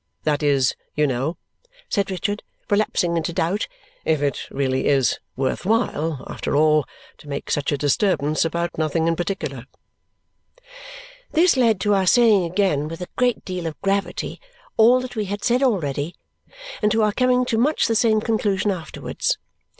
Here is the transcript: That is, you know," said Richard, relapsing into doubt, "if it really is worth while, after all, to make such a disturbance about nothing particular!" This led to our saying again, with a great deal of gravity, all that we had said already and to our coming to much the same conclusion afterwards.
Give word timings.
That 0.23 0.41
is, 0.41 0.75
you 0.95 1.05
know," 1.05 1.37
said 1.87 2.09
Richard, 2.09 2.41
relapsing 2.71 3.17
into 3.17 3.31
doubt, 3.31 3.67
"if 4.03 4.19
it 4.23 4.49
really 4.49 4.87
is 4.87 5.19
worth 5.35 5.63
while, 5.63 6.25
after 6.27 6.55
all, 6.55 6.85
to 7.19 7.29
make 7.29 7.51
such 7.51 7.71
a 7.71 7.77
disturbance 7.77 8.43
about 8.43 8.79
nothing 8.79 9.15
particular!" 9.15 9.67
This 11.33 11.55
led 11.55 11.79
to 11.81 11.93
our 11.93 12.07
saying 12.07 12.45
again, 12.45 12.87
with 12.87 13.01
a 13.03 13.09
great 13.15 13.45
deal 13.45 13.67
of 13.67 13.79
gravity, 13.83 14.41
all 14.75 14.99
that 15.01 15.15
we 15.15 15.25
had 15.25 15.43
said 15.43 15.61
already 15.61 16.15
and 16.81 16.91
to 16.91 17.03
our 17.03 17.11
coming 17.13 17.45
to 17.45 17.59
much 17.59 17.85
the 17.85 17.93
same 17.93 18.21
conclusion 18.21 18.71
afterwards. 18.71 19.37